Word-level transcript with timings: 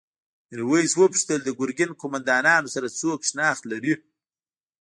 میرويس 0.49 0.91
وپوښتل 0.97 1.39
د 1.43 1.49
ګرګین 1.59 1.91
قوماندانانو 2.01 2.67
سره 2.75 2.95
څوک 2.99 3.19
شناخت 3.29 3.63
لري؟ 3.71 3.93